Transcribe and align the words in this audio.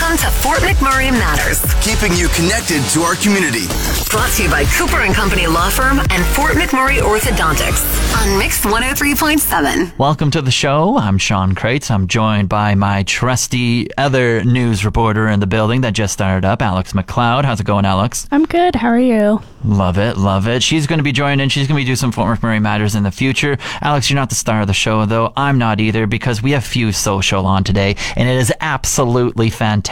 Welcome 0.00 0.18
to 0.18 0.30
Fort 0.30 0.58
McMurray 0.60 1.10
Matters, 1.10 1.60
keeping 1.82 2.16
you 2.16 2.28
connected 2.28 2.82
to 2.92 3.00
our 3.00 3.16
community. 3.16 3.66
brought 4.10 4.30
to 4.36 4.44
you 4.44 4.48
by 4.48 4.64
Cooper 4.64 5.00
and 5.00 5.12
Company 5.12 5.48
Law 5.48 5.68
Firm 5.70 5.98
and 5.98 6.24
Fort 6.24 6.52
McMurray 6.52 6.98
Orthodontics 7.00 7.82
on 8.16 8.38
Mix 8.38 8.64
103.7. 8.64 9.98
Welcome 9.98 10.30
to 10.30 10.40
the 10.40 10.52
show. 10.52 10.96
I'm 10.96 11.18
Sean 11.18 11.54
Kreitz. 11.54 11.90
I'm 11.90 12.06
joined 12.06 12.48
by 12.48 12.76
my 12.76 13.02
trusty 13.02 13.88
other 13.98 14.44
news 14.44 14.84
reporter 14.84 15.26
in 15.26 15.40
the 15.40 15.48
building 15.48 15.80
that 15.80 15.94
just 15.94 16.12
started 16.12 16.46
up, 16.46 16.62
Alex 16.62 16.92
McLeod. 16.92 17.44
How's 17.44 17.58
it 17.58 17.66
going, 17.66 17.84
Alex? 17.84 18.28
I'm 18.30 18.46
good. 18.46 18.76
How 18.76 18.88
are 18.88 18.98
you? 19.00 19.42
Love 19.64 19.98
it, 19.98 20.16
love 20.16 20.46
it. 20.46 20.62
She's 20.62 20.86
going 20.86 21.00
to 21.00 21.02
be 21.02 21.10
joining. 21.10 21.40
In. 21.40 21.48
She's 21.48 21.66
going 21.66 21.76
to 21.76 21.80
be 21.80 21.84
doing 21.84 21.96
some 21.96 22.12
Fort 22.12 22.38
McMurray 22.38 22.62
Matters 22.62 22.94
in 22.94 23.02
the 23.02 23.10
future. 23.10 23.58
Alex, 23.82 24.08
you're 24.08 24.14
not 24.14 24.28
the 24.28 24.36
star 24.36 24.60
of 24.60 24.68
the 24.68 24.72
show, 24.72 25.04
though. 25.04 25.32
I'm 25.36 25.58
not 25.58 25.80
either 25.80 26.06
because 26.06 26.40
we 26.40 26.52
have 26.52 26.64
Fuse 26.64 26.96
Social 26.96 27.44
on 27.44 27.64
today, 27.64 27.96
and 28.14 28.28
it 28.28 28.36
is 28.36 28.52
absolutely 28.60 29.50
fantastic. 29.50 29.87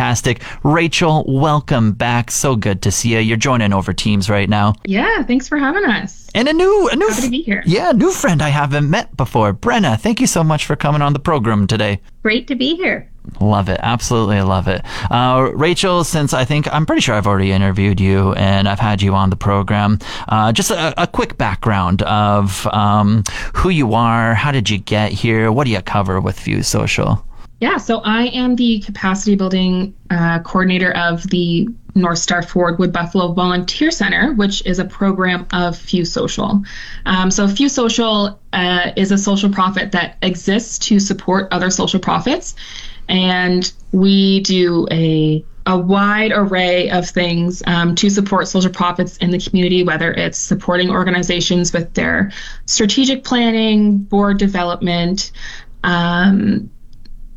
Rachel, 0.63 1.25
welcome 1.27 1.93
back. 1.93 2.31
So 2.31 2.57
good 2.57 2.83
to 2.83 2.91
see 2.91 3.11
you. 3.15 3.19
You're 3.19 3.37
joining 3.37 3.73
over 3.73 3.93
Teams 3.93 4.29
right 4.29 4.49
now. 4.49 4.75
Yeah, 4.85 5.23
thanks 5.23 5.49
for 5.49 5.59
having 5.59 5.85
us. 5.85 6.29
And 6.35 6.49
a 6.49 6.53
new, 6.53 6.89
a 6.93 6.97
new, 6.97 7.09
Happy 7.09 7.23
to 7.23 7.31
be 7.31 7.43
here. 7.43 7.63
yeah, 7.67 7.93
new 7.93 8.11
friend 8.13 8.43
I 8.43 8.51
haven't 8.51 8.91
met 8.91 9.17
before, 9.17 9.55
Brenna. 9.55 9.99
Thank 9.99 10.21
you 10.21 10.27
so 10.27 10.45
much 10.45 10.67
for 10.67 10.77
coming 10.77 11.01
on 11.03 11.13
the 11.13 11.19
program 11.19 11.67
today. 11.67 12.01
Great 12.23 12.47
to 12.49 12.55
be 12.55 12.77
here. 12.77 13.09
Love 13.41 13.69
it. 13.69 13.81
Absolutely 13.83 14.41
love 14.43 14.69
it. 14.69 14.83
Uh, 15.11 15.51
Rachel, 15.55 16.05
since 16.05 16.33
I 16.33 16.45
think, 16.45 16.73
I'm 16.73 16.87
pretty 16.87 17.01
sure 17.01 17.15
I've 17.15 17.27
already 17.27 17.51
interviewed 17.53 17.99
you 18.01 18.33
and 18.35 18.69
I've 18.69 18.79
had 18.79 19.03
you 19.03 19.15
on 19.15 19.31
the 19.31 19.37
program, 19.37 19.99
uh, 20.29 20.53
just 20.53 20.71
a, 20.71 20.95
a 21.03 21.07
quick 21.07 21.37
background 21.37 22.03
of 22.03 22.67
um, 22.69 23.25
who 23.55 23.71
you 23.71 23.95
are, 23.95 24.35
how 24.35 24.53
did 24.53 24.71
you 24.71 24.79
get 24.79 25.11
here, 25.11 25.51
what 25.51 25.65
do 25.65 25.71
you 25.73 25.81
cover 25.83 26.21
with 26.21 26.39
Fuse 26.39 26.69
Social? 26.69 27.25
Yeah, 27.59 27.79
so 27.79 28.01
I 28.05 28.25
am 28.27 28.57
the 28.57 28.81
capacity 28.81 29.35
building 29.35 29.95
uh, 30.11 30.41
coordinator 30.41 30.93
of 30.93 31.23
the 31.31 31.69
North 31.95 32.19
Star 32.19 32.43
Ford 32.43 32.79
Wood 32.79 32.93
Buffalo 32.93 33.33
Volunteer 33.33 33.91
Center, 33.91 34.35
which 34.35 34.65
is 34.67 34.79
a 34.79 34.85
program 34.85 35.47
of 35.53 35.77
Fuse 35.79 36.13
Social. 36.13 36.63
Um, 37.07 37.31
so 37.31 37.49
Fuse 37.49 37.73
Social 37.75 38.39
uh, 38.53 38.93
is 38.97 39.11
a 39.11 39.17
social 39.17 39.49
profit 39.51 39.93
that 39.93 40.19
exists 40.21 40.79
to 40.89 41.01
support 41.01 41.49
other 41.51 41.71
social 41.71 41.99
profits, 41.99 42.55
and 43.09 43.73
we 43.93 44.41
do 44.41 44.87
a 44.91 45.45
a 45.69 45.77
wide 45.77 46.31
array 46.33 46.91
of 46.91 47.09
things 47.09 47.61
um, 47.67 47.97
to 47.97 48.09
support 48.09 48.47
social 48.47 48.71
profits 48.71 49.17
in 49.17 49.33
the 49.33 49.39
community, 49.39 49.83
whether 49.83 50.13
it's 50.13 50.39
supporting 50.39 50.91
organizations 50.91 51.73
with 51.73 51.93
their 51.95 52.31
strategic 52.67 53.25
planning, 53.25 53.99
board 53.99 54.39
development, 54.39 55.33
um, 55.83 56.71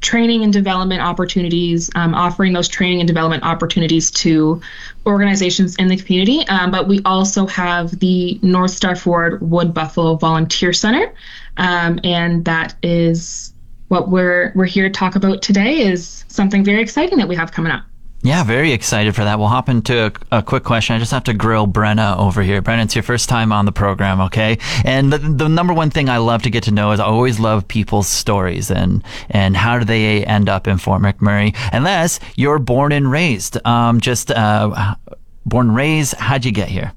training 0.02 0.44
and 0.44 0.54
development 0.54 1.02
opportunities, 1.02 1.90
um, 1.96 2.14
offering 2.14 2.54
those 2.54 2.68
training 2.68 3.02
and 3.02 3.08
development 3.08 3.44
opportunities 3.44 4.12
to 4.12 4.62
organizations 5.06 5.76
in 5.76 5.88
the 5.88 5.98
community. 5.98 6.48
Um, 6.48 6.72
but 6.72 6.88
we 6.88 7.02
also 7.04 7.46
have 7.48 8.00
the 8.00 8.40
North 8.42 8.72
Star 8.72 8.96
Ford 8.96 9.42
Wood 9.42 9.74
Buffalo 9.74 10.16
Volunteer 10.16 10.74
Center, 10.74 11.14
um, 11.58 12.00
and 12.04 12.46
that 12.46 12.76
is 12.82 13.54
what 13.90 14.10
we're 14.10 14.54
we're 14.56 14.66
here 14.66 14.88
to 14.88 14.94
talk 14.94 15.16
about 15.16 15.42
today. 15.42 15.82
Is 15.82 16.26
something 16.28 16.64
very 16.64 16.82
exciting 16.82 17.18
that 17.18 17.28
we 17.28 17.36
have 17.36 17.52
coming 17.52 17.72
up. 17.72 17.84
Yeah, 18.22 18.44
very 18.44 18.74
excited 18.74 19.16
for 19.16 19.24
that. 19.24 19.40
We'll 19.40 19.48
hop 19.48 19.70
into 19.70 20.08
a, 20.08 20.40
a, 20.40 20.44
quick 20.44 20.66
question. 20.66 20.94
I 20.94 21.00
just 21.00 21.12
have 21.12 21.24
to 21.26 21.34
grill 21.34 21.68
Brenna 21.68 22.18
over 22.18 22.42
here. 22.42 22.62
Brenna, 22.62 22.84
it's 22.84 22.94
your 22.94 23.04
first 23.04 23.30
time 23.30 23.54
on 23.54 23.64
the 23.64 23.72
program, 23.72 24.20
okay? 24.20 24.58
And 24.84 25.14
the, 25.14 25.20
the 25.20 25.48
number 25.48 25.74
one 25.74 25.90
thing 25.90 26.10
I 26.10 26.18
love 26.18 26.44
to 26.44 26.50
get 26.50 26.64
to 26.64 26.72
know 26.72 26.92
is 26.92 27.00
I 27.00 27.06
always 27.06 27.40
love 27.40 27.66
people's 27.66 28.10
stories 28.10 28.72
and 28.72 29.04
and 29.30 29.56
how 29.56 29.80
do 29.80 29.86
they 29.86 30.26
end 30.26 30.50
up 30.50 30.68
in 30.68 30.80
Fort 30.80 31.02
McMurray? 31.02 31.56
Unless 31.72 32.20
you're 32.36 32.60
born 32.60 32.92
and 32.92 33.10
raised, 33.10 33.66
um, 33.66 34.02
just 34.02 34.32
uh, 34.32 34.96
born 35.46 35.68
and 35.68 35.76
raised. 35.78 36.16
How'd 36.16 36.44
you 36.44 36.52
get 36.52 36.68
here? 36.68 36.92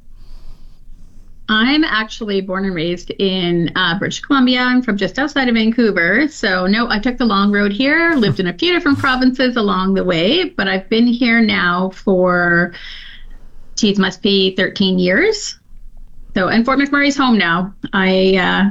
I'm 1.48 1.84
actually 1.84 2.40
born 2.40 2.64
and 2.64 2.74
raised 2.74 3.10
in 3.10 3.72
uh, 3.76 3.98
British 3.98 4.20
Columbia. 4.20 4.60
I'm 4.60 4.82
from 4.82 4.96
just 4.96 5.18
outside 5.18 5.48
of 5.48 5.54
Vancouver. 5.54 6.28
So, 6.28 6.66
no, 6.66 6.88
I 6.88 6.98
took 6.98 7.18
the 7.18 7.24
long 7.24 7.52
road 7.52 7.72
here, 7.72 8.14
lived 8.14 8.40
in 8.40 8.46
a 8.46 8.56
few 8.56 8.72
different 8.72 8.98
provinces 8.98 9.56
along 9.56 9.94
the 9.94 10.04
way, 10.04 10.48
but 10.48 10.68
I've 10.68 10.88
been 10.88 11.06
here 11.06 11.40
now 11.40 11.90
for, 11.90 12.72
geez, 13.76 13.98
must 13.98 14.22
be 14.22 14.54
13 14.56 14.98
years. 14.98 15.58
So, 16.34 16.48
and 16.48 16.64
Fort 16.64 16.78
McMurray's 16.78 17.16
home 17.16 17.36
now. 17.36 17.74
I 17.92 18.36
uh, 18.36 18.70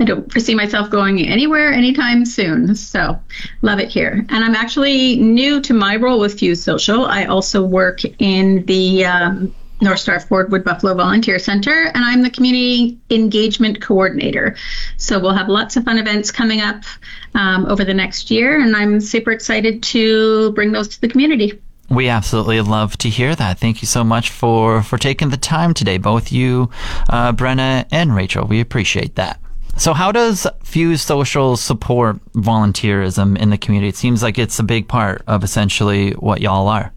I 0.00 0.04
don't 0.04 0.32
foresee 0.32 0.54
myself 0.54 0.88
going 0.88 1.20
anywhere 1.20 1.70
anytime 1.70 2.24
soon. 2.24 2.74
So, 2.74 3.20
love 3.60 3.80
it 3.80 3.90
here. 3.90 4.24
And 4.30 4.44
I'm 4.44 4.54
actually 4.54 5.16
new 5.16 5.60
to 5.60 5.74
my 5.74 5.96
role 5.96 6.18
with 6.18 6.38
Fuse 6.38 6.62
Social. 6.62 7.04
I 7.04 7.26
also 7.26 7.62
work 7.62 8.00
in 8.18 8.64
the 8.64 9.04
um, 9.04 9.54
North 9.82 9.98
Star 9.98 10.20
Ford 10.20 10.50
Wood 10.52 10.64
Buffalo 10.64 10.94
Volunteer 10.94 11.38
Center, 11.38 11.90
and 11.94 12.04
I'm 12.04 12.22
the 12.22 12.30
Community 12.30 12.98
Engagement 13.10 13.82
Coordinator. 13.82 14.56
So 14.96 15.18
we'll 15.18 15.34
have 15.34 15.48
lots 15.48 15.76
of 15.76 15.84
fun 15.84 15.98
events 15.98 16.30
coming 16.30 16.60
up 16.60 16.84
um, 17.34 17.66
over 17.66 17.84
the 17.84 17.92
next 17.92 18.30
year, 18.30 18.60
and 18.60 18.76
I'm 18.76 19.00
super 19.00 19.32
excited 19.32 19.82
to 19.84 20.52
bring 20.52 20.72
those 20.72 20.88
to 20.88 21.00
the 21.00 21.08
community. 21.08 21.60
We 21.90 22.08
absolutely 22.08 22.60
love 22.60 22.96
to 22.98 23.10
hear 23.10 23.34
that. 23.34 23.58
Thank 23.58 23.82
you 23.82 23.86
so 23.86 24.02
much 24.02 24.30
for, 24.30 24.82
for 24.82 24.96
taking 24.96 25.28
the 25.28 25.36
time 25.36 25.74
today, 25.74 25.98
both 25.98 26.32
you, 26.32 26.70
uh, 27.10 27.32
Brenna, 27.32 27.86
and 27.90 28.14
Rachel. 28.14 28.46
We 28.46 28.60
appreciate 28.60 29.16
that. 29.16 29.40
So, 29.76 29.94
how 29.94 30.12
does 30.12 30.46
Fuse 30.62 31.02
Social 31.02 31.56
support 31.56 32.16
volunteerism 32.34 33.38
in 33.38 33.50
the 33.50 33.58
community? 33.58 33.88
It 33.88 33.96
seems 33.96 34.22
like 34.22 34.38
it's 34.38 34.58
a 34.58 34.62
big 34.62 34.86
part 34.86 35.22
of 35.26 35.42
essentially 35.42 36.12
what 36.12 36.40
y'all 36.40 36.68
are. 36.68 36.92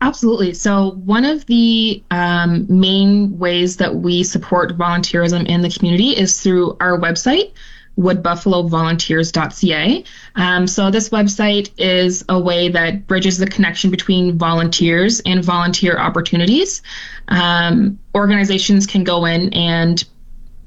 Absolutely. 0.00 0.54
So, 0.54 0.92
one 1.04 1.24
of 1.24 1.44
the 1.46 2.00
um, 2.10 2.66
main 2.68 3.36
ways 3.38 3.76
that 3.78 3.96
we 3.96 4.22
support 4.22 4.78
volunteerism 4.78 5.48
in 5.48 5.62
the 5.62 5.70
community 5.70 6.10
is 6.10 6.40
through 6.40 6.76
our 6.80 6.96
website, 6.98 7.52
woodbuffalovolunteers.ca. 7.98 10.04
Um, 10.36 10.68
so, 10.68 10.92
this 10.92 11.08
website 11.08 11.70
is 11.78 12.24
a 12.28 12.38
way 12.38 12.68
that 12.68 13.08
bridges 13.08 13.38
the 13.38 13.48
connection 13.48 13.90
between 13.90 14.38
volunteers 14.38 15.18
and 15.26 15.44
volunteer 15.44 15.98
opportunities. 15.98 16.80
Um, 17.26 17.98
organizations 18.14 18.86
can 18.86 19.02
go 19.02 19.24
in 19.24 19.52
and 19.52 20.04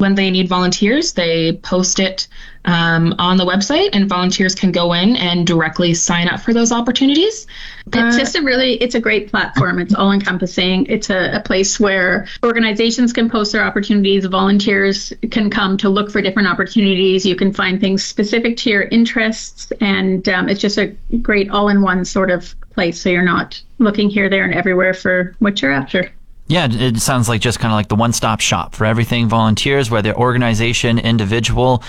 when 0.01 0.16
they 0.16 0.31
need 0.31 0.50
volunteers, 0.50 1.13
they 1.13 1.53
post 1.53 2.00
it 2.00 2.28
um, 2.66 3.13
on 3.19 3.38
the 3.38 3.45
website, 3.45 3.89
and 3.94 4.09
volunteers 4.09 4.56
can 4.56 4.72
go 4.72 4.94
in 4.94 5.16
and 5.16 5.45
directly 5.45 5.94
sign 5.94 6.28
up 6.28 6.39
for 6.41 6.53
those 6.53 6.72
opportunities. 6.72 7.45
It's 7.94 8.17
just 8.17 8.35
a 8.35 8.41
really, 8.41 8.73
it's 8.75 8.95
a 8.95 9.00
great 9.00 9.29
platform. 9.29 9.79
It's 9.79 9.94
all 9.94 10.12
encompassing. 10.12 10.88
It's 10.88 11.09
a, 11.09 11.38
a, 11.38 11.39
place 11.41 11.79
where 11.79 12.28
organizations 12.44 13.13
can 13.13 13.29
post 13.29 13.51
their 13.51 13.63
opportunities. 13.63 14.25
Volunteers 14.25 15.13
can 15.29 15.50
come 15.50 15.78
to 15.78 15.89
look 15.89 16.12
for 16.12 16.22
different 16.22 16.47
opportunities. 16.47 17.25
You 17.25 17.35
can 17.35 17.53
find 17.53 17.79
things 17.79 18.03
specific 18.03 18.57
to 18.57 18.69
your 18.69 18.83
interests, 18.83 19.72
and 19.81 20.28
um, 20.29 20.50
it's 20.50 20.62
just 20.62 20.78
a 20.78 20.88
great 21.22 21.50
all-in-one 21.51 22.06
sort 22.06 22.31
of 22.31 22.56
place. 22.72 23.01
So 23.01 23.09
you're 23.09 23.23
not 23.23 23.62
looking 23.78 24.09
here, 24.09 24.29
there, 24.29 24.45
and 24.45 24.53
everywhere 24.53 24.94
for 24.94 25.35
what 25.39 25.62
you're 25.62 25.72
after. 25.72 26.12
Yeah, 26.51 26.67
it 26.69 27.00
sounds 27.00 27.29
like 27.29 27.39
just 27.39 27.62
kind 27.62 27.72
of 27.72 27.78
like 27.78 27.88
the 27.88 27.95
one 27.95 28.12
stop 28.12 28.41
shop 28.41 28.75
for 28.75 28.84
everything 28.84 29.29
volunteers, 29.29 29.89
whether 29.89 30.13
organization, 30.13 31.00
individual, 31.00 31.81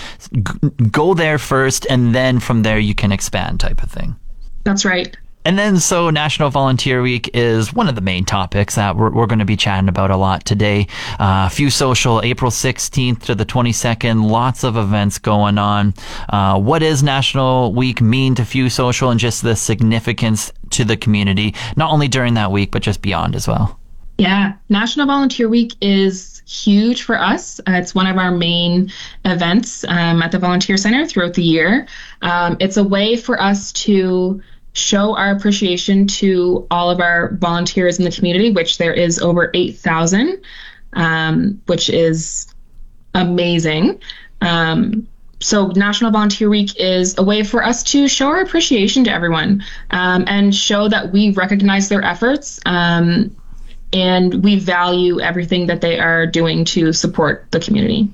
go 0.89 1.13
there 1.13 1.37
first, 1.37 1.85
and 1.89 2.15
then 2.15 2.39
from 2.39 2.63
there 2.63 2.79
you 2.79 2.95
can 2.95 3.11
expand 3.11 3.59
type 3.59 3.83
of 3.83 3.91
thing. 3.91 4.15
That's 4.63 4.85
right. 4.85 5.17
And 5.43 5.59
then, 5.59 5.79
so 5.79 6.09
National 6.11 6.49
Volunteer 6.49 7.01
Week 7.01 7.29
is 7.33 7.73
one 7.73 7.89
of 7.89 7.95
the 7.95 8.01
main 8.01 8.23
topics 8.23 8.75
that 8.75 8.95
we're, 8.95 9.11
we're 9.11 9.25
going 9.25 9.39
to 9.39 9.45
be 9.45 9.57
chatting 9.57 9.89
about 9.89 10.11
a 10.11 10.15
lot 10.15 10.45
today. 10.45 10.87
Uh, 11.19 11.49
Fuse 11.49 11.75
Social, 11.75 12.21
April 12.23 12.49
16th 12.49 13.23
to 13.23 13.35
the 13.35 13.45
22nd, 13.45 14.31
lots 14.31 14.63
of 14.63 14.77
events 14.77 15.19
going 15.19 15.57
on. 15.57 15.93
Uh, 16.29 16.57
what 16.57 16.79
does 16.79 17.03
National 17.03 17.73
Week 17.73 17.99
mean 17.99 18.33
to 18.35 18.45
Fuse 18.45 18.73
Social 18.73 19.09
and 19.09 19.19
just 19.19 19.41
the 19.41 19.57
significance 19.57 20.53
to 20.69 20.85
the 20.85 20.95
community, 20.95 21.53
not 21.75 21.91
only 21.91 22.07
during 22.07 22.35
that 22.35 22.49
week, 22.49 22.71
but 22.71 22.81
just 22.81 23.01
beyond 23.01 23.35
as 23.35 23.45
well? 23.45 23.77
Yeah, 24.17 24.53
National 24.69 25.07
Volunteer 25.07 25.49
Week 25.49 25.73
is 25.81 26.43
huge 26.47 27.01
for 27.03 27.19
us. 27.19 27.59
Uh, 27.61 27.73
it's 27.73 27.95
one 27.95 28.05
of 28.05 28.17
our 28.17 28.31
main 28.31 28.91
events 29.25 29.83
um, 29.87 30.21
at 30.21 30.31
the 30.31 30.39
Volunteer 30.39 30.77
Center 30.77 31.05
throughout 31.05 31.33
the 31.33 31.43
year. 31.43 31.87
Um, 32.21 32.57
it's 32.59 32.77
a 32.77 32.83
way 32.83 33.15
for 33.15 33.41
us 33.41 33.71
to 33.73 34.41
show 34.73 35.15
our 35.15 35.31
appreciation 35.31 36.07
to 36.07 36.67
all 36.69 36.89
of 36.89 36.99
our 36.99 37.35
volunteers 37.35 37.99
in 37.99 38.05
the 38.05 38.11
community, 38.11 38.51
which 38.51 38.77
there 38.77 38.93
is 38.93 39.19
over 39.19 39.49
8,000, 39.53 40.41
um, 40.93 41.61
which 41.65 41.89
is 41.89 42.53
amazing. 43.15 43.99
Um, 44.41 45.07
so 45.39 45.67
National 45.67 46.11
Volunteer 46.11 46.49
Week 46.49 46.79
is 46.79 47.17
a 47.17 47.23
way 47.23 47.43
for 47.43 47.63
us 47.63 47.83
to 47.83 48.07
show 48.07 48.27
our 48.27 48.41
appreciation 48.41 49.03
to 49.03 49.11
everyone 49.11 49.63
um, 49.91 50.23
and 50.27 50.55
show 50.55 50.87
that 50.87 51.11
we 51.11 51.31
recognize 51.31 51.89
their 51.89 52.03
efforts 52.03 52.59
um, 52.65 53.35
and 53.93 54.43
we 54.43 54.57
value 54.57 55.21
everything 55.21 55.67
that 55.67 55.81
they 55.81 55.99
are 55.99 56.25
doing 56.25 56.65
to 56.65 56.91
support 56.91 57.45
the 57.51 57.59
community. 57.59 58.09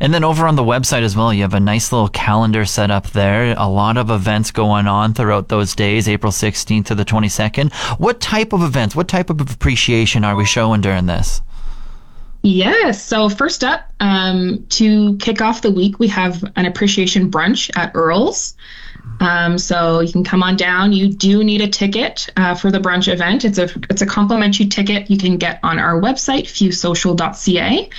And 0.00 0.12
then 0.12 0.24
over 0.24 0.46
on 0.46 0.56
the 0.56 0.64
website 0.64 1.02
as 1.02 1.16
well, 1.16 1.32
you 1.32 1.42
have 1.42 1.54
a 1.54 1.60
nice 1.60 1.92
little 1.92 2.08
calendar 2.08 2.64
set 2.64 2.90
up 2.90 3.10
there. 3.10 3.54
A 3.56 3.68
lot 3.68 3.96
of 3.96 4.10
events 4.10 4.50
going 4.50 4.88
on 4.88 5.14
throughout 5.14 5.48
those 5.48 5.76
days, 5.76 6.08
April 6.08 6.32
16th 6.32 6.86
to 6.86 6.96
the 6.96 7.04
22nd. 7.04 7.72
What 8.00 8.20
type 8.20 8.52
of 8.52 8.62
events, 8.62 8.96
what 8.96 9.06
type 9.06 9.30
of 9.30 9.40
appreciation 9.40 10.24
are 10.24 10.34
we 10.34 10.44
showing 10.44 10.80
during 10.80 11.06
this? 11.06 11.42
Yes. 12.42 13.04
So 13.04 13.28
first 13.28 13.62
up, 13.62 13.92
um, 14.00 14.66
to 14.70 15.16
kick 15.18 15.40
off 15.40 15.62
the 15.62 15.70
week, 15.70 16.00
we 16.00 16.08
have 16.08 16.44
an 16.56 16.66
appreciation 16.66 17.30
brunch 17.30 17.70
at 17.76 17.92
Earl's. 17.94 18.56
Um, 19.20 19.58
so 19.58 20.00
you 20.00 20.12
can 20.12 20.24
come 20.24 20.42
on 20.42 20.56
down. 20.56 20.92
You 20.92 21.08
do 21.08 21.42
need 21.42 21.62
a 21.62 21.68
ticket 21.68 22.28
uh, 22.36 22.54
for 22.54 22.70
the 22.70 22.78
brunch 22.78 23.10
event. 23.12 23.44
It's 23.44 23.58
a 23.58 23.68
it's 23.88 24.02
a 24.02 24.06
complimentary 24.06 24.66
ticket 24.66 25.10
you 25.10 25.16
can 25.16 25.38
get 25.38 25.58
on 25.62 25.78
our 25.78 26.00
website, 26.00 26.44
fusesocial.ca. 26.44 27.90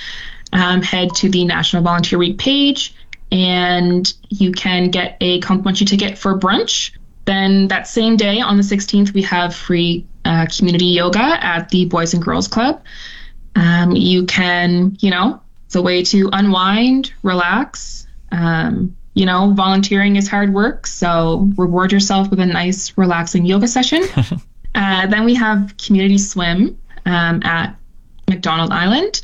Um, 0.52 0.82
head 0.82 1.14
to 1.16 1.28
the 1.28 1.44
National 1.44 1.82
Volunteer 1.82 2.18
Week 2.18 2.38
page, 2.38 2.94
and 3.30 4.12
you 4.28 4.52
can 4.52 4.90
get 4.90 5.16
a 5.20 5.40
complimentary 5.40 5.86
ticket 5.86 6.16
for 6.16 6.38
brunch. 6.38 6.92
Then 7.24 7.68
that 7.68 7.86
same 7.86 8.16
day, 8.16 8.40
on 8.40 8.56
the 8.56 8.62
16th, 8.62 9.12
we 9.12 9.22
have 9.22 9.54
free 9.54 10.06
uh, 10.24 10.46
community 10.46 10.86
yoga 10.86 11.38
at 11.44 11.68
the 11.68 11.84
Boys 11.84 12.14
and 12.14 12.22
Girls 12.22 12.48
Club. 12.48 12.82
Um, 13.54 13.94
you 13.94 14.24
can, 14.24 14.96
you 15.00 15.10
know, 15.10 15.42
it's 15.66 15.74
a 15.74 15.82
way 15.82 16.04
to 16.04 16.30
unwind, 16.32 17.12
relax. 17.22 18.06
Um, 18.32 18.96
you 19.18 19.26
know, 19.26 19.52
volunteering 19.52 20.14
is 20.14 20.28
hard 20.28 20.54
work, 20.54 20.86
so 20.86 21.50
reward 21.56 21.90
yourself 21.90 22.30
with 22.30 22.38
a 22.38 22.46
nice, 22.46 22.96
relaxing 22.96 23.44
yoga 23.44 23.66
session. 23.66 24.04
uh, 24.76 25.06
then 25.08 25.24
we 25.24 25.34
have 25.34 25.74
community 25.76 26.18
swim 26.18 26.78
um, 27.04 27.42
at 27.42 27.74
McDonald 28.28 28.70
Island. 28.70 29.20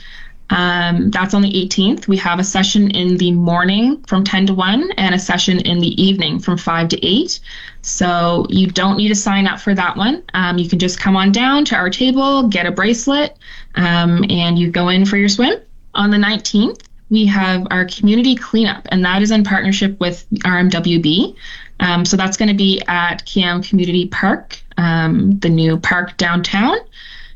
Um, 0.51 1.13
that's 1.13 1.33
on 1.33 1.43
the 1.43 1.53
18th. 1.53 2.09
We 2.09 2.17
have 2.17 2.41
a 2.41 2.45
session 2.45 2.91
in 2.91 3.19
the 3.19 3.31
morning 3.31 4.03
from 4.09 4.25
10 4.25 4.47
to 4.47 4.55
1 4.55 4.91
and 4.97 5.15
a 5.15 5.19
session 5.19 5.61
in 5.61 5.79
the 5.79 6.03
evening 6.03 6.41
from 6.41 6.59
5 6.59 6.89
to 6.89 7.07
8. 7.07 7.39
So 7.83 8.47
you 8.51 8.67
don't 8.67 8.97
need 8.97 9.09
to 9.09 9.15
sign 9.15 9.47
up 9.47 9.61
for 9.61 9.77
that 9.77 9.97
one. 9.97 10.25
Um, 10.35 10.59
you 10.59 10.69
can 10.69 10.81
just 10.81 10.99
come 10.99 11.15
on 11.15 11.31
down 11.31 11.65
to 11.67 11.77
our 11.77 11.89
table, 11.89 12.49
get 12.49 12.67
a 12.67 12.73
bracelet, 12.73 13.37
um, 13.77 14.25
and 14.29 14.59
you 14.59 14.73
go 14.73 14.89
in 14.89 15.07
for 15.07 15.17
your 15.17 15.29
swim. 15.29 15.55
On 15.95 16.11
the 16.11 16.17
19th, 16.17 16.81
we 17.15 17.25
have 17.27 17.67
our 17.71 17.87
community 17.87 18.35
cleanup, 18.35 18.87
and 18.91 19.05
that 19.05 19.23
is 19.23 19.31
in 19.31 19.45
partnership 19.45 19.99
with 20.01 20.29
RMWB. 20.31 21.37
Um, 21.81 22.05
so 22.05 22.17
that's 22.17 22.37
going 22.37 22.49
to 22.49 22.55
be 22.55 22.83
at 22.87 23.25
Kiam 23.25 23.67
Community 23.67 24.09
Park, 24.09 24.61
um, 24.77 25.39
the 25.39 25.49
new 25.49 25.79
park 25.79 26.17
downtown. 26.17 26.77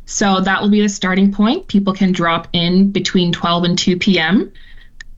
So 0.04 0.40
that 0.40 0.60
will 0.60 0.68
be 0.68 0.82
the 0.82 0.88
starting 0.88 1.32
point. 1.32 1.68
People 1.68 1.92
can 1.92 2.12
drop 2.12 2.48
in 2.52 2.90
between 2.90 3.30
12 3.30 3.64
and 3.64 3.78
2 3.78 3.98
p.m. 3.98 4.52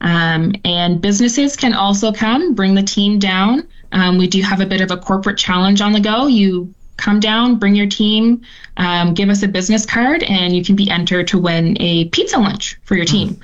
Um, 0.01 0.53
and 0.65 1.01
businesses 1.01 1.57
can 1.57 1.73
also 1.73 2.13
come, 2.13 2.55
bring 2.55 2.75
the 2.75 2.83
team 2.83 3.19
down. 3.19 3.67
Um, 3.93 4.19
we 4.19 4.27
do 4.27 4.43
have 4.43 4.61
a 4.61 4.67
bit 4.67 4.81
of 4.81 4.91
a 4.91 4.97
corporate 4.97 5.39
challenge 5.39 5.81
on 5.81 5.93
the 5.93 6.01
go. 6.01 6.27
You 6.27 6.75
come 6.99 7.19
down, 7.19 7.57
bring 7.57 7.75
your 7.75 7.87
team, 7.87 8.43
um, 8.77 9.15
give 9.15 9.31
us 9.31 9.43
a 9.43 9.49
business 9.49 9.87
card, 9.87 10.23
and 10.25 10.55
you 10.55 10.63
can 10.63 10.77
be 10.77 10.91
entered 10.91 11.29
to 11.29 11.39
win 11.39 11.77
a 11.81 12.07
pizza 12.11 12.39
lunch 12.39 12.79
for 12.85 12.95
your 12.95 13.07
team. 13.07 13.41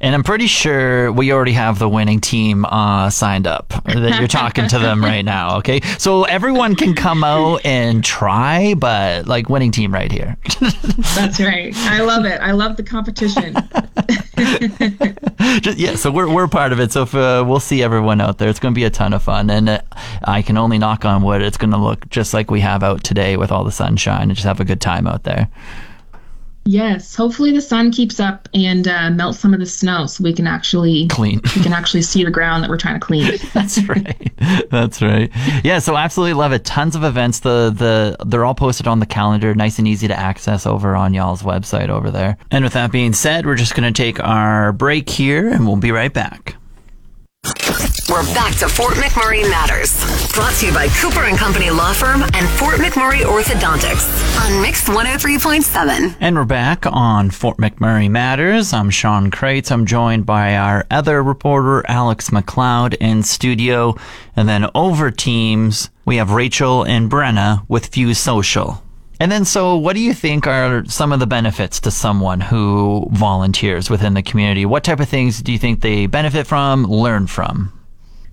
And 0.00 0.14
I'm 0.14 0.22
pretty 0.22 0.46
sure 0.46 1.12
we 1.12 1.32
already 1.32 1.52
have 1.52 1.78
the 1.78 1.88
winning 1.88 2.20
team 2.20 2.64
uh, 2.64 3.10
signed 3.10 3.46
up. 3.46 3.68
That 3.84 4.18
you're 4.18 4.28
talking 4.28 4.68
to 4.68 4.78
them 4.78 5.02
right 5.02 5.24
now. 5.24 5.56
Okay, 5.62 5.80
so 5.98 6.24
everyone 6.24 6.74
can 6.74 6.94
come 6.94 7.22
out 7.22 7.64
and 7.64 8.02
try, 8.02 8.74
but 8.74 9.26
like 9.26 9.48
winning 9.48 9.70
team 9.70 9.94
right 9.94 10.10
here. 10.10 10.36
That's 11.14 11.38
right. 11.38 11.72
I 11.76 12.00
love 12.00 12.24
it. 12.24 12.40
I 12.40 12.52
love 12.52 12.76
the 12.76 12.82
competition. 12.82 13.54
Just, 15.60 15.78
yeah, 15.78 15.94
so 15.94 16.10
we're 16.10 16.32
we're 16.32 16.48
part 16.48 16.72
of 16.72 16.80
it. 16.80 16.90
So 16.90 17.02
if, 17.02 17.14
uh, 17.14 17.44
we'll 17.46 17.60
see 17.60 17.82
everyone 17.82 18.20
out 18.20 18.38
there. 18.38 18.48
It's 18.48 18.58
going 18.58 18.74
to 18.74 18.78
be 18.78 18.84
a 18.84 18.90
ton 18.90 19.12
of 19.12 19.22
fun, 19.22 19.50
and 19.50 19.68
uh, 19.68 19.80
I 20.24 20.42
can 20.42 20.56
only 20.56 20.78
knock 20.78 21.04
on 21.04 21.22
wood. 21.22 21.42
It's 21.42 21.58
going 21.58 21.72
to 21.72 21.78
look 21.78 22.08
just 22.08 22.34
like 22.34 22.50
we 22.50 22.60
have 22.60 22.82
out 22.82 23.04
today 23.04 23.36
with 23.36 23.52
all 23.52 23.62
the 23.62 23.72
sunshine, 23.72 24.22
and 24.22 24.34
just 24.34 24.46
have 24.46 24.60
a 24.60 24.64
good 24.64 24.80
time 24.80 25.06
out 25.06 25.24
there. 25.24 25.48
Yes, 26.64 27.16
hopefully 27.16 27.50
the 27.50 27.60
sun 27.60 27.90
keeps 27.90 28.20
up 28.20 28.48
and 28.54 28.86
uh, 28.86 29.10
melts 29.10 29.40
some 29.40 29.52
of 29.52 29.60
the 29.60 29.66
snow, 29.66 30.06
so 30.06 30.22
we 30.22 30.32
can 30.32 30.46
actually 30.46 31.08
Clean. 31.08 31.40
we 31.56 31.62
can 31.62 31.72
actually 31.72 32.02
see 32.02 32.24
the 32.24 32.30
ground 32.30 32.62
that 32.62 32.70
we're 32.70 32.76
trying 32.76 33.00
to 33.00 33.04
clean. 33.04 33.38
That's 33.52 33.82
right. 33.88 34.32
That's 34.70 35.02
right. 35.02 35.30
Yeah, 35.64 35.80
so 35.80 35.96
absolutely 35.96 36.34
love 36.34 36.52
it. 36.52 36.64
Tons 36.64 36.94
of 36.94 37.02
events. 37.02 37.40
The 37.40 37.72
the 37.74 38.24
they're 38.24 38.44
all 38.44 38.54
posted 38.54 38.86
on 38.86 39.00
the 39.00 39.06
calendar, 39.06 39.54
nice 39.54 39.78
and 39.78 39.88
easy 39.88 40.06
to 40.08 40.18
access 40.18 40.66
over 40.66 40.94
on 40.94 41.14
y'all's 41.14 41.42
website 41.42 41.88
over 41.88 42.10
there. 42.10 42.36
And 42.50 42.64
with 42.64 42.74
that 42.74 42.92
being 42.92 43.12
said, 43.12 43.44
we're 43.44 43.56
just 43.56 43.74
going 43.74 43.92
to 43.92 44.02
take 44.02 44.22
our 44.22 44.72
break 44.72 45.10
here, 45.10 45.48
and 45.48 45.66
we'll 45.66 45.76
be 45.76 45.90
right 45.90 46.12
back. 46.12 46.56
We're 48.12 48.34
back 48.34 48.54
to 48.56 48.68
Fort 48.68 48.92
McMurray 48.96 49.48
Matters. 49.48 49.96
Brought 50.34 50.52
to 50.56 50.66
you 50.66 50.74
by 50.74 50.88
Cooper 51.00 51.22
and 51.22 51.38
Company 51.38 51.70
Law 51.70 51.94
Firm 51.94 52.22
and 52.22 52.46
Fort 52.58 52.74
McMurray 52.74 53.20
Orthodontics 53.20 54.44
on 54.44 54.60
Mix 54.60 54.86
103.7. 54.86 56.16
And 56.20 56.36
we're 56.36 56.44
back 56.44 56.84
on 56.84 57.30
Fort 57.30 57.56
McMurray 57.56 58.10
Matters. 58.10 58.74
I'm 58.74 58.90
Sean 58.90 59.30
Kreitz. 59.30 59.72
I'm 59.72 59.86
joined 59.86 60.26
by 60.26 60.56
our 60.56 60.84
other 60.90 61.22
reporter, 61.22 61.86
Alex 61.88 62.28
McLeod, 62.28 62.96
in 63.00 63.22
studio. 63.22 63.96
And 64.36 64.46
then 64.46 64.66
over 64.74 65.10
teams, 65.10 65.88
we 66.04 66.16
have 66.16 66.32
Rachel 66.32 66.82
and 66.82 67.10
Brenna 67.10 67.64
with 67.66 67.86
Fuse 67.86 68.18
Social. 68.18 68.82
And 69.20 69.32
then, 69.32 69.46
so 69.46 69.78
what 69.78 69.96
do 69.96 70.02
you 70.02 70.12
think 70.12 70.46
are 70.46 70.84
some 70.84 71.12
of 71.12 71.20
the 71.20 71.26
benefits 71.26 71.80
to 71.80 71.90
someone 71.90 72.42
who 72.42 73.08
volunteers 73.10 73.88
within 73.88 74.12
the 74.12 74.22
community? 74.22 74.66
What 74.66 74.84
type 74.84 75.00
of 75.00 75.08
things 75.08 75.40
do 75.40 75.50
you 75.50 75.58
think 75.58 75.80
they 75.80 76.04
benefit 76.04 76.46
from, 76.46 76.84
learn 76.84 77.26
from? 77.26 77.72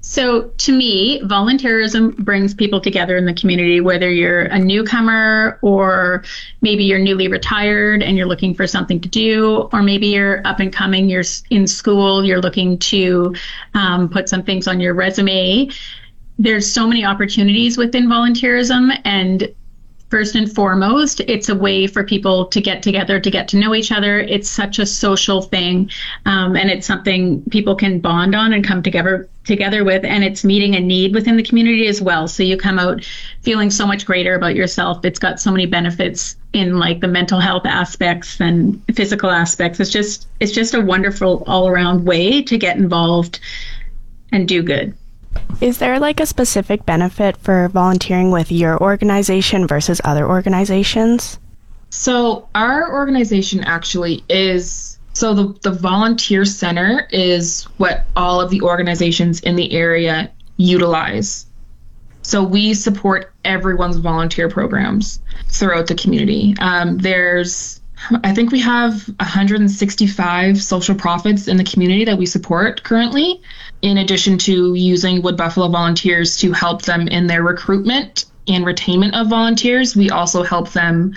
So, 0.09 0.45
to 0.57 0.75
me, 0.75 1.21
volunteerism 1.21 2.17
brings 2.17 2.55
people 2.55 2.81
together 2.81 3.15
in 3.15 3.27
the 3.27 3.33
community, 3.35 3.79
whether 3.79 4.09
you're 4.09 4.41
a 4.41 4.57
newcomer 4.57 5.59
or 5.61 6.23
maybe 6.61 6.83
you're 6.83 6.97
newly 6.97 7.27
retired 7.27 8.01
and 8.01 8.17
you're 8.17 8.25
looking 8.25 8.55
for 8.55 8.65
something 8.65 8.99
to 9.01 9.07
do, 9.07 9.69
or 9.71 9.83
maybe 9.83 10.07
you're 10.07 10.41
up 10.47 10.59
and 10.59 10.73
coming, 10.73 11.09
you're 11.09 11.25
in 11.51 11.67
school, 11.67 12.25
you're 12.25 12.41
looking 12.41 12.79
to 12.79 13.35
um, 13.75 14.09
put 14.09 14.27
some 14.27 14.41
things 14.41 14.67
on 14.67 14.79
your 14.79 14.95
resume. 14.95 15.69
There's 16.39 16.73
so 16.73 16.87
many 16.87 17.05
opportunities 17.05 17.77
within 17.77 18.07
volunteerism, 18.07 18.99
and 19.05 19.53
first 20.09 20.35
and 20.35 20.53
foremost, 20.53 21.19
it's 21.21 21.49
a 21.49 21.55
way 21.55 21.87
for 21.87 22.03
people 22.03 22.45
to 22.47 22.59
get 22.59 22.81
together, 22.81 23.19
to 23.19 23.31
get 23.31 23.47
to 23.49 23.57
know 23.57 23.75
each 23.75 23.91
other. 23.91 24.19
It's 24.19 24.49
such 24.49 24.79
a 24.79 24.85
social 24.85 25.41
thing, 25.41 25.89
um, 26.25 26.55
and 26.55 26.69
it's 26.69 26.87
something 26.87 27.41
people 27.51 27.75
can 27.75 27.99
bond 27.99 28.35
on 28.35 28.53
and 28.53 28.65
come 28.65 28.83
together 28.83 29.29
together 29.45 29.83
with. 29.83 30.03
And 30.03 30.23
it's 30.23 30.43
meeting 30.43 30.75
a 30.75 30.79
need 30.79 31.13
within 31.13 31.37
the 31.37 31.43
community 31.43 31.87
as 31.87 32.01
well. 32.01 32.27
So 32.27 32.43
you 32.43 32.57
come 32.57 32.77
out 32.77 33.03
feeling 33.41 33.69
so 33.69 33.85
much 33.85 34.05
greater 34.05 34.35
about 34.35 34.55
yourself. 34.55 35.05
It's 35.05 35.19
got 35.19 35.39
so 35.39 35.51
many 35.51 35.65
benefits 35.65 36.35
in 36.53 36.77
like 36.77 36.99
the 36.99 37.07
mental 37.07 37.39
health 37.39 37.65
aspects 37.65 38.39
and 38.41 38.81
physical 38.93 39.29
aspects. 39.29 39.79
It's 39.79 39.91
just 39.91 40.27
it's 40.39 40.51
just 40.51 40.73
a 40.73 40.81
wonderful 40.81 41.43
all 41.47 41.67
around 41.67 42.05
way 42.05 42.41
to 42.43 42.57
get 42.57 42.77
involved 42.77 43.39
and 44.31 44.47
do 44.47 44.63
good. 44.63 44.95
Is 45.61 45.79
there 45.79 45.99
like 45.99 46.19
a 46.19 46.25
specific 46.25 46.85
benefit 46.85 47.35
for 47.37 47.67
volunteering 47.69 48.31
with 48.31 48.51
your 48.51 48.81
organization 48.81 49.67
versus 49.67 49.99
other 50.03 50.27
organizations? 50.27 51.37
So 51.89 52.47
our 52.55 52.93
organization 52.93 53.63
actually 53.63 54.23
is 54.29 54.99
so 55.13 55.33
the 55.33 55.59
the 55.61 55.71
volunteer 55.71 56.45
center 56.45 57.07
is 57.11 57.63
what 57.77 58.05
all 58.15 58.39
of 58.39 58.51
the 58.51 58.61
organizations 58.61 59.41
in 59.41 59.55
the 59.55 59.73
area 59.73 60.31
utilize. 60.57 61.45
So 62.21 62.43
we 62.43 62.73
support 62.73 63.33
everyone's 63.43 63.97
volunteer 63.97 64.49
programs 64.49 65.19
throughout 65.47 65.87
the 65.87 65.95
community. 65.95 66.55
Um, 66.59 66.99
there's 66.99 67.81
I 68.23 68.33
think 68.33 68.51
we 68.51 68.59
have 68.61 69.07
165 69.19 70.61
social 70.61 70.95
profits 70.95 71.47
in 71.47 71.57
the 71.57 71.63
community 71.63 72.05
that 72.05 72.17
we 72.17 72.25
support 72.25 72.83
currently, 72.83 73.41
in 73.81 73.97
addition 73.97 74.37
to 74.39 74.73
using 74.73 75.21
Wood 75.21 75.37
Buffalo 75.37 75.67
volunteers 75.67 76.37
to 76.37 76.51
help 76.51 76.83
them 76.83 77.07
in 77.07 77.27
their 77.27 77.43
recruitment 77.43 78.25
and 78.47 78.65
retainment 78.65 79.19
of 79.19 79.27
volunteers. 79.27 79.95
We 79.95 80.09
also 80.09 80.43
help 80.43 80.71
them 80.71 81.15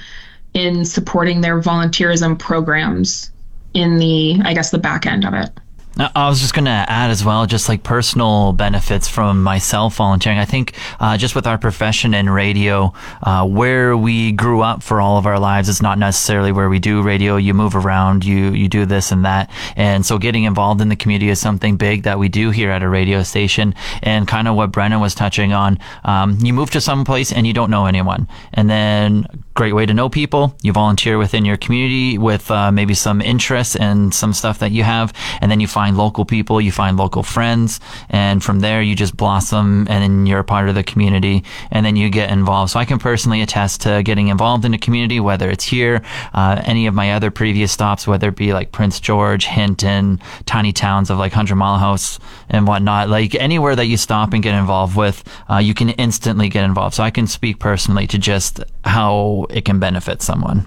in 0.54 0.84
supporting 0.84 1.40
their 1.40 1.60
volunteerism 1.60 2.38
programs 2.38 3.32
in 3.74 3.98
the, 3.98 4.40
I 4.44 4.52
guess, 4.52 4.70
the 4.70 4.78
back 4.78 5.06
end 5.06 5.24
of 5.24 5.34
it. 5.34 5.50
I 5.98 6.28
was 6.28 6.40
just 6.40 6.54
going 6.54 6.64
to 6.64 6.70
add 6.70 7.10
as 7.10 7.22
well, 7.22 7.44
just 7.44 7.68
like 7.68 7.82
personal 7.82 8.54
benefits 8.54 9.08
from 9.08 9.42
myself 9.42 9.96
volunteering. 9.96 10.38
I 10.38 10.46
think 10.46 10.74
uh, 10.98 11.18
just 11.18 11.34
with 11.34 11.46
our 11.46 11.58
profession 11.58 12.14
in 12.14 12.30
radio, 12.30 12.94
uh, 13.22 13.46
where 13.46 13.94
we 13.94 14.32
grew 14.32 14.62
up 14.62 14.82
for 14.82 15.02
all 15.02 15.18
of 15.18 15.26
our 15.26 15.38
lives 15.38 15.68
is 15.68 15.82
not 15.82 15.98
necessarily 15.98 16.50
where 16.50 16.70
we 16.70 16.78
do 16.78 17.02
radio. 17.02 17.36
You 17.36 17.52
move 17.52 17.76
around, 17.76 18.24
you 18.24 18.52
you 18.52 18.68
do 18.68 18.86
this 18.86 19.12
and 19.12 19.24
that, 19.26 19.50
and 19.76 20.04
so 20.06 20.16
getting 20.16 20.44
involved 20.44 20.80
in 20.80 20.88
the 20.88 20.96
community 20.96 21.28
is 21.28 21.38
something 21.38 21.76
big 21.76 22.04
that 22.04 22.18
we 22.18 22.28
do 22.28 22.50
here 22.50 22.70
at 22.70 22.82
a 22.82 22.88
radio 22.88 23.22
station. 23.22 23.74
And 24.02 24.26
kind 24.26 24.48
of 24.48 24.56
what 24.56 24.72
Brenna 24.72 24.98
was 24.98 25.14
touching 25.14 25.52
on, 25.52 25.78
um, 26.04 26.38
you 26.40 26.54
move 26.54 26.70
to 26.70 26.80
some 26.80 27.04
place 27.04 27.32
and 27.32 27.46
you 27.46 27.52
don't 27.52 27.70
know 27.70 27.84
anyone, 27.84 28.28
and 28.54 28.70
then 28.70 29.26
great 29.54 29.74
way 29.74 29.86
to 29.86 29.94
know 29.94 30.08
people. 30.08 30.56
You 30.62 30.72
volunteer 30.72 31.18
within 31.18 31.44
your 31.44 31.56
community 31.56 32.18
with 32.18 32.50
uh, 32.50 32.72
maybe 32.72 32.94
some 32.94 33.20
interests 33.20 33.76
and 33.76 34.14
some 34.14 34.32
stuff 34.32 34.58
that 34.60 34.72
you 34.72 34.82
have, 34.82 35.12
and 35.40 35.50
then 35.50 35.60
you 35.60 35.66
find 35.66 35.96
local 35.96 36.24
people, 36.24 36.60
you 36.60 36.72
find 36.72 36.96
local 36.96 37.22
friends, 37.22 37.80
and 38.08 38.42
from 38.42 38.60
there 38.60 38.82
you 38.82 38.94
just 38.94 39.16
blossom, 39.16 39.86
and 39.88 40.02
then 40.02 40.26
you're 40.26 40.40
a 40.40 40.44
part 40.44 40.68
of 40.68 40.74
the 40.74 40.82
community, 40.82 41.44
and 41.70 41.84
then 41.84 41.96
you 41.96 42.08
get 42.08 42.30
involved. 42.30 42.72
So 42.72 42.80
I 42.80 42.84
can 42.84 42.98
personally 42.98 43.42
attest 43.42 43.82
to 43.82 44.02
getting 44.02 44.28
involved 44.28 44.64
in 44.64 44.74
a 44.74 44.78
community, 44.78 45.20
whether 45.20 45.50
it's 45.50 45.64
here, 45.64 46.02
uh, 46.34 46.62
any 46.64 46.86
of 46.86 46.94
my 46.94 47.12
other 47.12 47.30
previous 47.30 47.72
stops, 47.72 48.06
whether 48.06 48.28
it 48.28 48.36
be 48.36 48.52
like 48.52 48.72
Prince 48.72 49.00
George, 49.00 49.46
Hinton, 49.46 50.20
tiny 50.46 50.72
towns 50.72 51.10
of 51.10 51.18
like 51.18 51.32
Hundred 51.32 51.56
Mile 51.56 51.78
House 51.78 52.18
and 52.48 52.66
whatnot, 52.66 53.08
like 53.08 53.34
anywhere 53.34 53.76
that 53.76 53.86
you 53.86 53.96
stop 53.96 54.32
and 54.32 54.42
get 54.42 54.54
involved 54.54 54.96
with, 54.96 55.22
uh, 55.50 55.58
you 55.58 55.74
can 55.74 55.90
instantly 55.90 56.48
get 56.48 56.64
involved. 56.64 56.94
So 56.94 57.02
I 57.02 57.10
can 57.10 57.26
speak 57.26 57.58
personally 57.58 58.06
to 58.08 58.18
just 58.18 58.60
how 58.84 59.41
it 59.50 59.64
can 59.64 59.78
benefit 59.78 60.22
someone. 60.22 60.66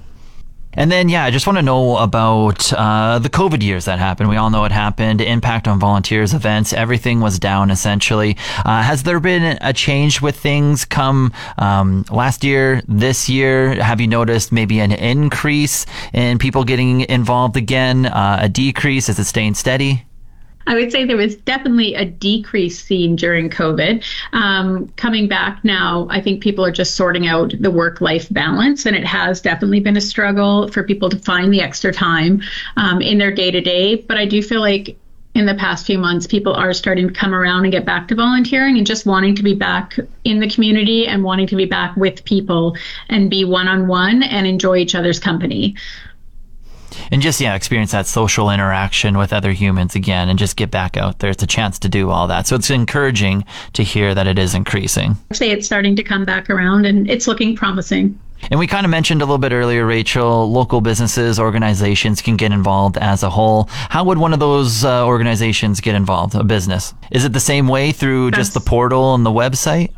And 0.77 0.91
then, 0.91 1.07
yeah, 1.07 1.23
I 1.23 1.31
just 1.31 1.47
want 1.47 1.57
to 1.57 1.61
know 1.61 1.97
about 1.97 2.71
uh, 2.73 3.19
the 3.19 3.29
COVID 3.29 3.63
years 3.63 3.85
that 3.85 3.97
happened. 3.97 4.29
We 4.29 4.35
all 4.35 4.49
know 4.49 4.65
it 4.65 4.71
happened. 4.73 5.21
Impact 5.21 5.67
on 5.67 5.79
volunteers, 5.79 6.33
events, 6.33 6.73
everything 6.73 7.21
was 7.21 7.39
down 7.39 7.71
essentially. 7.71 8.35
Uh, 8.65 8.83
has 8.83 9.03
there 9.03 9.19
been 9.19 9.57
a 9.61 9.71
change 9.71 10.21
with 10.21 10.35
things 10.35 10.83
come 10.83 11.31
um, 11.57 12.05
last 12.11 12.43
year, 12.43 12.81
this 12.87 13.29
year? 13.29 13.81
Have 13.81 14.01
you 14.01 14.07
noticed 14.07 14.51
maybe 14.51 14.79
an 14.79 14.91
increase 14.91 15.85
in 16.13 16.37
people 16.39 16.65
getting 16.65 17.01
involved 17.01 17.55
again, 17.55 18.05
uh, 18.05 18.39
a 18.41 18.49
decrease? 18.49 19.07
Is 19.07 19.17
it 19.17 19.25
staying 19.25 19.53
steady? 19.53 20.04
I 20.67 20.75
would 20.75 20.91
say 20.91 21.05
there 21.05 21.17
was 21.17 21.35
definitely 21.35 21.93
a 21.95 22.05
decrease 22.05 22.83
seen 22.83 23.15
during 23.15 23.49
COVID. 23.49 24.03
Um, 24.33 24.87
coming 24.95 25.27
back 25.27 25.63
now, 25.63 26.07
I 26.09 26.21
think 26.21 26.41
people 26.41 26.65
are 26.65 26.71
just 26.71 26.95
sorting 26.95 27.27
out 27.27 27.53
the 27.59 27.71
work 27.71 28.01
life 28.01 28.27
balance, 28.31 28.85
and 28.85 28.95
it 28.95 29.05
has 29.05 29.41
definitely 29.41 29.79
been 29.79 29.97
a 29.97 30.01
struggle 30.01 30.67
for 30.69 30.83
people 30.83 31.09
to 31.09 31.19
find 31.19 31.53
the 31.53 31.61
extra 31.61 31.93
time 31.93 32.41
um, 32.77 33.01
in 33.01 33.17
their 33.17 33.31
day 33.31 33.51
to 33.51 33.61
day. 33.61 33.95
But 33.95 34.17
I 34.17 34.25
do 34.25 34.41
feel 34.41 34.61
like 34.61 34.97
in 35.35 35.45
the 35.45 35.55
past 35.55 35.85
few 35.85 35.99
months, 35.99 36.25
people 36.25 36.53
are 36.53 36.73
starting 36.73 37.09
to 37.09 37.13
come 37.13 37.33
around 37.33 37.63
and 37.63 37.71
get 37.71 37.85
back 37.85 38.07
to 38.07 38.15
volunteering 38.15 38.77
and 38.77 38.87
just 38.87 39.05
wanting 39.05 39.35
to 39.35 39.43
be 39.43 39.53
back 39.53 39.99
in 40.23 40.39
the 40.39 40.49
community 40.49 41.05
and 41.07 41.23
wanting 41.23 41.45
to 41.47 41.57
be 41.57 41.65
back 41.65 41.95
with 41.97 42.23
people 42.23 42.75
and 43.09 43.29
be 43.29 43.43
one 43.43 43.67
on 43.67 43.87
one 43.87 44.23
and 44.23 44.47
enjoy 44.47 44.77
each 44.77 44.95
other's 44.95 45.19
company 45.19 45.75
and 47.11 47.21
just 47.21 47.39
yeah 47.41 47.55
experience 47.55 47.91
that 47.91 48.07
social 48.07 48.49
interaction 48.49 49.17
with 49.17 49.33
other 49.33 49.51
humans 49.51 49.95
again 49.95 50.29
and 50.29 50.39
just 50.39 50.55
get 50.55 50.71
back 50.71 50.97
out 50.97 51.19
there 51.19 51.29
it's 51.29 51.43
a 51.43 51.47
chance 51.47 51.79
to 51.79 51.89
do 51.89 52.09
all 52.09 52.27
that 52.27 52.47
so 52.47 52.55
it's 52.55 52.69
encouraging 52.69 53.43
to 53.73 53.83
hear 53.83 54.13
that 54.13 54.27
it 54.27 54.37
is 54.37 54.53
increasing 54.53 55.15
say 55.33 55.51
it's 55.51 55.65
starting 55.65 55.95
to 55.95 56.03
come 56.03 56.25
back 56.25 56.49
around 56.49 56.85
and 56.85 57.09
it's 57.09 57.27
looking 57.27 57.55
promising 57.55 58.19
and 58.51 58.59
we 58.59 58.67
kind 58.67 58.85
of 58.85 58.91
mentioned 58.91 59.21
a 59.21 59.25
little 59.25 59.37
bit 59.37 59.53
earlier, 59.53 59.85
Rachel, 59.85 60.51
local 60.51 60.81
businesses, 60.81 61.39
organizations 61.39 62.21
can 62.21 62.37
get 62.37 62.51
involved 62.51 62.97
as 62.97 63.23
a 63.23 63.29
whole. 63.29 63.67
How 63.69 64.03
would 64.03 64.17
one 64.17 64.33
of 64.33 64.39
those 64.39 64.83
uh, 64.83 65.05
organizations 65.05 65.81
get 65.81 65.95
involved, 65.95 66.35
a 66.35 66.43
business? 66.43 66.93
Is 67.11 67.25
it 67.25 67.33
the 67.33 67.39
same 67.39 67.67
way 67.67 67.91
through 67.91 68.31
just 68.31 68.53
the 68.53 68.59
portal 68.59 69.15
and 69.15 69.25
the 69.25 69.31
website? 69.31 69.93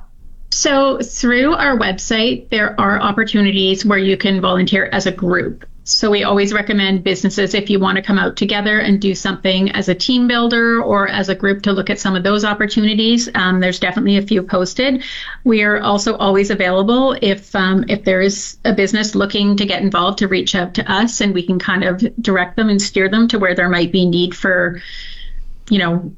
So, 0.50 1.00
through 1.00 1.54
our 1.54 1.78
website, 1.78 2.50
there 2.50 2.80
are 2.80 3.02
opportunities 3.02 3.86
where 3.86 4.00
you 4.00 4.16
can 4.16 4.40
volunteer 4.40 4.90
as 4.94 5.06
a 5.06 5.12
group. 5.12 5.66
So 5.90 6.12
we 6.12 6.26
always 6.26 6.52
recommend 6.52 7.06
businesses 7.06 7.54
if 7.54 7.70
you 7.70 7.80
want 7.80 7.96
to 7.96 8.02
come 8.02 8.20
out 8.20 8.36
together 8.36 8.78
and 8.78 9.00
do 9.00 9.16
something 9.16 9.72
as 9.72 9.88
a 9.88 9.96
team 9.96 10.28
builder 10.28 10.84
or 10.84 11.08
as 11.08 11.30
a 11.30 11.36
group 11.36 11.64
to 11.64 11.72
look 11.72 11.90
at 11.90 11.98
some 11.98 12.14
of 12.14 12.24
those 12.24 12.44
opportunities. 12.44 13.30
Um, 13.34 13.62
there's 13.62 13.80
definitely 13.80 14.18
a 14.18 14.22
few 14.22 14.44
posted. 14.44 15.06
We 15.46 15.64
are 15.64 15.80
also 15.80 16.18
always 16.18 16.52
available 16.52 17.16
if 17.22 17.56
um, 17.56 17.86
if 17.88 18.04
there 18.04 18.20
is 18.20 18.58
a 18.66 18.74
business 18.74 19.16
looking 19.16 19.56
to 19.56 19.66
get 19.66 19.82
involved 19.82 20.18
to 20.18 20.28
reach 20.28 20.56
out 20.56 20.74
to 20.74 20.92
us 20.92 21.22
and 21.22 21.34
we 21.34 21.46
can 21.48 21.58
kind 21.58 21.86
of 21.86 22.04
direct 22.22 22.58
them 22.58 22.68
and 22.68 22.82
steer 22.82 23.08
them 23.08 23.30
to 23.30 23.40
where 23.40 23.56
there 23.56 23.70
might 23.70 23.94
be 23.94 24.06
need 24.06 24.36
for, 24.36 24.82
you 25.70 25.80
know, 25.80 26.14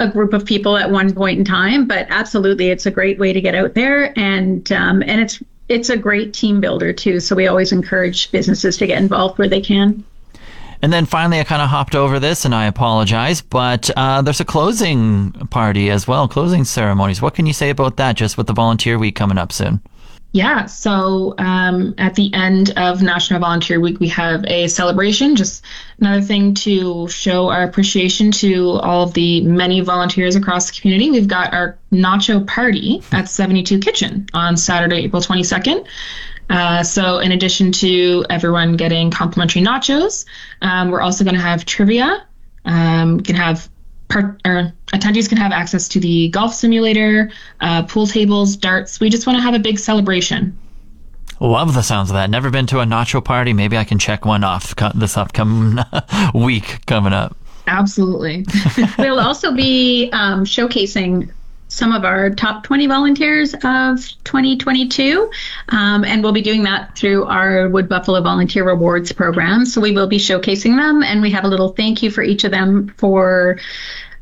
a 0.00 0.08
group 0.08 0.32
of 0.32 0.44
people 0.44 0.76
at 0.76 0.90
one 0.90 1.14
point 1.14 1.38
in 1.38 1.44
time. 1.44 1.86
But 1.86 2.08
absolutely, 2.10 2.70
it's 2.70 2.86
a 2.86 2.90
great 2.90 3.20
way 3.20 3.32
to 3.32 3.40
get 3.40 3.54
out 3.54 3.74
there 3.74 4.12
and 4.18 4.72
um, 4.72 5.04
and 5.04 5.20
it's 5.20 5.40
it's 5.68 5.88
a 5.88 5.96
great 5.96 6.34
team 6.34 6.60
builder 6.60 6.92
too. 6.92 7.20
So 7.20 7.34
we 7.34 7.46
always 7.46 7.72
encourage 7.72 8.30
businesses 8.30 8.76
to 8.78 8.86
get 8.86 9.00
involved 9.00 9.38
where 9.38 9.48
they 9.48 9.60
can. 9.60 10.04
And 10.82 10.92
then 10.92 11.06
finally, 11.06 11.40
I 11.40 11.44
kind 11.44 11.62
of 11.62 11.70
hopped 11.70 11.94
over 11.94 12.20
this, 12.20 12.44
and 12.44 12.54
I 12.54 12.66
apologize, 12.66 13.40
but 13.40 13.88
uh, 13.96 14.20
there's 14.20 14.40
a 14.40 14.44
closing 14.44 15.32
party 15.48 15.88
as 15.90 16.06
well, 16.06 16.28
closing 16.28 16.64
ceremonies. 16.64 17.22
What 17.22 17.34
can 17.34 17.46
you 17.46 17.54
say 17.54 17.70
about 17.70 17.96
that, 17.96 18.16
just 18.16 18.36
with 18.36 18.48
the 18.48 18.52
volunteer 18.52 18.98
week 18.98 19.16
coming 19.16 19.38
up 19.38 19.50
soon? 19.50 19.80
Yeah, 20.34 20.66
so 20.66 21.36
um, 21.38 21.94
at 21.96 22.16
the 22.16 22.34
end 22.34 22.76
of 22.76 23.02
National 23.02 23.38
Volunteer 23.38 23.78
Week, 23.78 24.00
we 24.00 24.08
have 24.08 24.44
a 24.48 24.66
celebration. 24.66 25.36
Just 25.36 25.64
another 26.00 26.22
thing 26.22 26.54
to 26.54 27.06
show 27.06 27.50
our 27.50 27.62
appreciation 27.62 28.32
to 28.32 28.70
all 28.70 29.04
of 29.04 29.14
the 29.14 29.42
many 29.42 29.80
volunteers 29.80 30.34
across 30.34 30.72
the 30.72 30.80
community. 30.80 31.12
We've 31.12 31.28
got 31.28 31.54
our 31.54 31.78
nacho 31.92 32.44
party 32.44 33.00
at 33.12 33.28
72 33.28 33.78
Kitchen 33.78 34.26
on 34.34 34.56
Saturday, 34.56 35.04
April 35.04 35.22
22nd. 35.22 35.86
Uh, 36.50 36.82
so, 36.82 37.18
in 37.18 37.30
addition 37.30 37.70
to 37.70 38.24
everyone 38.28 38.76
getting 38.76 39.12
complimentary 39.12 39.62
nachos, 39.62 40.24
um, 40.62 40.90
we're 40.90 41.00
also 41.00 41.22
going 41.22 41.36
to 41.36 41.40
have 41.40 41.64
trivia. 41.64 42.26
Um, 42.64 43.18
we 43.18 43.22
can 43.22 43.36
have 43.36 43.68
part, 44.14 44.40
or 44.44 44.72
attendees 44.92 45.28
can 45.28 45.38
have 45.38 45.52
access 45.52 45.88
to 45.88 46.00
the 46.00 46.28
golf 46.28 46.54
simulator, 46.54 47.30
uh, 47.60 47.82
pool 47.84 48.06
tables, 48.06 48.56
darts. 48.56 49.00
We 49.00 49.10
just 49.10 49.26
want 49.26 49.36
to 49.38 49.42
have 49.42 49.54
a 49.54 49.58
big 49.58 49.78
celebration. 49.78 50.56
Love 51.40 51.74
the 51.74 51.82
sounds 51.82 52.10
of 52.10 52.14
that. 52.14 52.30
Never 52.30 52.50
been 52.50 52.66
to 52.68 52.80
a 52.80 52.84
nacho 52.84 53.22
party. 53.22 53.52
Maybe 53.52 53.76
I 53.76 53.84
can 53.84 53.98
check 53.98 54.24
one 54.24 54.44
off 54.44 54.74
this 54.94 55.16
upcoming 55.16 55.84
week 56.34 56.86
coming 56.86 57.12
up. 57.12 57.36
Absolutely. 57.66 58.46
we'll 58.98 59.20
also 59.20 59.52
be 59.52 60.10
um, 60.12 60.44
showcasing 60.44 61.30
some 61.74 61.90
of 61.90 62.04
our 62.04 62.30
top 62.30 62.62
20 62.62 62.86
volunteers 62.86 63.52
of 63.52 63.98
2022. 64.22 65.30
Um, 65.70 66.04
and 66.04 66.22
we'll 66.22 66.32
be 66.32 66.40
doing 66.40 66.62
that 66.62 66.96
through 66.96 67.24
our 67.24 67.68
Wood 67.68 67.88
Buffalo 67.88 68.22
Volunteer 68.22 68.64
Rewards 68.64 69.10
program. 69.10 69.66
So 69.66 69.80
we 69.80 69.90
will 69.90 70.06
be 70.06 70.18
showcasing 70.18 70.76
them, 70.76 71.02
and 71.02 71.20
we 71.20 71.32
have 71.32 71.44
a 71.44 71.48
little 71.48 71.70
thank 71.70 72.02
you 72.02 72.12
for 72.12 72.22
each 72.22 72.44
of 72.44 72.52
them 72.52 72.94
for 72.96 73.58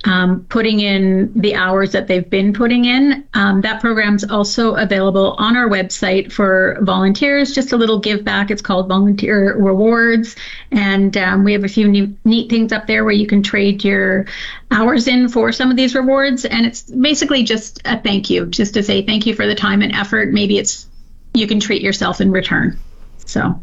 um, 0.05 0.45
putting 0.49 0.81
in 0.81 1.33
the 1.35 1.55
hours 1.55 1.93
that 1.93 2.09
they've 2.09 2.29
been 2.29 2.53
putting 2.53 2.85
in. 2.85 3.25
Um, 3.35 3.61
that 3.61 3.81
program's 3.81 4.25
also 4.25 4.75
available 4.75 5.35
on 5.39 5.57
our 5.57 5.69
website 5.69 6.33
for 6.33 6.79
volunteers. 6.83 7.55
Just 7.55 7.73
a 7.73 7.77
little 7.77 8.01
give 8.01 8.25
back. 8.25 8.51
It's 8.51 8.63
called 8.63 8.89
Volunteer 8.89 9.57
Rewards, 9.57 10.37
and 10.71 11.17
um, 11.17 11.45
we 11.45 11.53
have 11.53 11.65
a 11.65 11.69
few 11.69 11.89
new, 11.89 12.17
neat 12.25 12.51
things 12.51 12.73
up 12.73 12.87
there 12.87 13.05
where 13.05 13.13
you 13.13 13.27
can 13.27 13.43
trade 13.43 13.85
your 13.85 14.27
hours 14.71 15.07
in 15.07 15.29
for 15.29 15.53
some 15.53 15.71
of 15.71 15.77
these 15.77 15.95
rewards. 15.95 16.45
And 16.45 16.67
it's 16.67 16.83
basically 16.83 17.45
just 17.45 17.81
a 17.85 18.01
thank 18.01 18.31
you, 18.31 18.47
just 18.47 18.75
to 18.75 18.83
say 18.83 19.03
thank 19.03 19.27
you 19.27 19.35
for 19.35 19.47
the 19.47 19.55
time 19.55 19.83
and 19.83 19.95
effort. 19.95 20.33
Maybe 20.33 20.59
it's 20.59 20.87
you 21.35 21.47
can 21.47 21.61
treat 21.61 21.83
yourself 21.83 22.21
in 22.21 22.31
return. 22.31 22.79
So. 23.25 23.63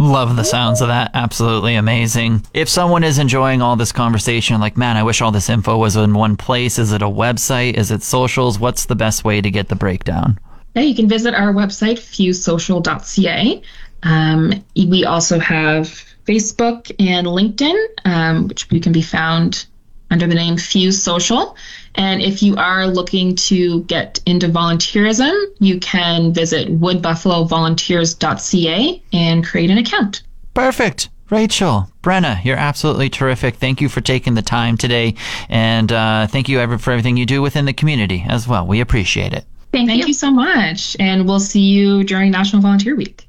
Love 0.00 0.36
the 0.36 0.44
sounds 0.44 0.80
of 0.80 0.86
that. 0.86 1.10
Absolutely 1.12 1.74
amazing. 1.74 2.44
If 2.54 2.68
someone 2.68 3.02
is 3.02 3.18
enjoying 3.18 3.60
all 3.60 3.74
this 3.74 3.90
conversation, 3.90 4.60
like, 4.60 4.76
man, 4.76 4.96
I 4.96 5.02
wish 5.02 5.20
all 5.20 5.32
this 5.32 5.50
info 5.50 5.76
was 5.76 5.96
in 5.96 6.14
one 6.14 6.36
place. 6.36 6.78
Is 6.78 6.92
it 6.92 7.02
a 7.02 7.06
website? 7.06 7.74
Is 7.74 7.90
it 7.90 8.04
socials? 8.04 8.60
What's 8.60 8.86
the 8.86 8.94
best 8.94 9.24
way 9.24 9.40
to 9.40 9.50
get 9.50 9.68
the 9.68 9.74
breakdown? 9.74 10.38
Yeah, 10.76 10.82
you 10.82 10.94
can 10.94 11.08
visit 11.08 11.34
our 11.34 11.52
website, 11.52 11.98
fusesocial.ca. 11.98 13.62
Um, 14.04 14.64
we 14.76 15.04
also 15.04 15.40
have 15.40 15.88
Facebook 16.28 16.92
and 17.00 17.26
LinkedIn, 17.26 17.86
um, 18.04 18.46
which 18.46 18.70
we 18.70 18.78
can 18.78 18.92
be 18.92 19.02
found 19.02 19.66
under 20.10 20.26
the 20.26 20.34
name 20.34 20.56
Fuse 20.56 21.00
Social. 21.02 21.56
And 21.94 22.22
if 22.22 22.42
you 22.42 22.56
are 22.56 22.86
looking 22.86 23.34
to 23.36 23.82
get 23.84 24.20
into 24.26 24.48
volunteerism, 24.48 25.34
you 25.58 25.78
can 25.80 26.32
visit 26.32 26.68
woodbuffalovolunteers.ca 26.80 29.02
and 29.12 29.46
create 29.46 29.70
an 29.70 29.76
account. 29.78 30.22
Perfect. 30.54 31.10
Rachel, 31.30 31.90
Brenna, 32.02 32.42
you're 32.42 32.56
absolutely 32.56 33.10
terrific. 33.10 33.56
Thank 33.56 33.82
you 33.82 33.88
for 33.88 34.00
taking 34.00 34.34
the 34.34 34.42
time 34.42 34.78
today. 34.78 35.14
And 35.48 35.92
uh, 35.92 36.26
thank 36.26 36.48
you 36.48 36.58
ever 36.58 36.78
for 36.78 36.90
everything 36.92 37.18
you 37.18 37.26
do 37.26 37.42
within 37.42 37.66
the 37.66 37.74
community 37.74 38.24
as 38.26 38.48
well. 38.48 38.66
We 38.66 38.80
appreciate 38.80 39.34
it. 39.34 39.44
Thank, 39.72 39.88
thank 39.88 40.02
you. 40.02 40.08
you 40.08 40.14
so 40.14 40.30
much. 40.30 40.96
And 40.98 41.26
we'll 41.26 41.40
see 41.40 41.60
you 41.60 42.02
during 42.02 42.30
National 42.30 42.62
Volunteer 42.62 42.96
Week. 42.96 43.28